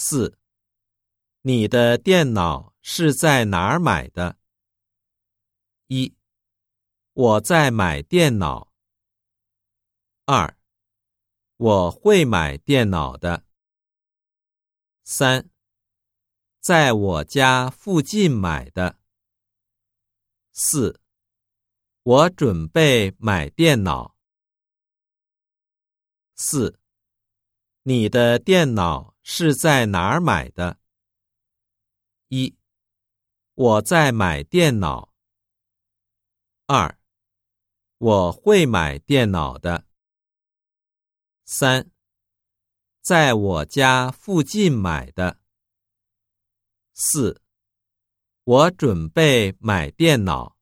[0.00, 0.38] 四，
[1.40, 4.38] 你的电脑是在哪儿买的？
[5.88, 6.14] 一，
[7.14, 8.72] 我在买电脑。
[10.24, 10.56] 二，
[11.56, 13.44] 我会买电脑的。
[15.02, 15.50] 三，
[16.60, 19.00] 在我家附近买的。
[20.52, 21.00] 四，
[22.04, 24.14] 我准备买电脑。
[26.36, 26.78] 四，
[27.82, 29.17] 你的电脑。
[29.30, 30.80] 是在哪儿买的？
[32.28, 32.56] 一，
[33.52, 35.12] 我在买电脑。
[36.66, 36.98] 二，
[37.98, 39.84] 我会买电脑的。
[41.44, 41.90] 三，
[43.02, 45.38] 在我家附近买的。
[46.94, 47.42] 四，
[48.44, 50.57] 我准备买电脑。